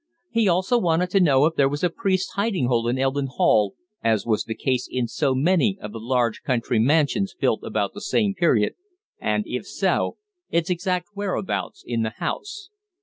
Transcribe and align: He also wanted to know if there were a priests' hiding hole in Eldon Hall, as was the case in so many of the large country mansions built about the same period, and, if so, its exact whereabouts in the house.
He 0.31 0.47
also 0.47 0.79
wanted 0.79 1.11
to 1.11 1.19
know 1.19 1.45
if 1.45 1.53
there 1.53 1.69
were 1.69 1.77
a 1.83 1.89
priests' 1.91 2.31
hiding 2.31 2.65
hole 2.65 2.87
in 2.87 2.97
Eldon 2.97 3.27
Hall, 3.35 3.75
as 4.03 4.25
was 4.25 4.45
the 4.45 4.55
case 4.55 4.87
in 4.91 5.07
so 5.07 5.35
many 5.35 5.77
of 5.79 5.91
the 5.91 5.99
large 5.99 6.41
country 6.41 6.79
mansions 6.79 7.35
built 7.39 7.59
about 7.61 7.93
the 7.93 8.01
same 8.01 8.33
period, 8.33 8.73
and, 9.19 9.43
if 9.45 9.67
so, 9.67 10.17
its 10.49 10.71
exact 10.71 11.09
whereabouts 11.13 11.83
in 11.85 12.01
the 12.01 12.09
house. 12.17 12.71